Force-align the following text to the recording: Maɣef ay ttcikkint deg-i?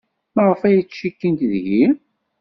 Maɣef 0.35 0.61
ay 0.67 0.77
ttcikkint 0.83 1.47
deg-i? 1.51 1.83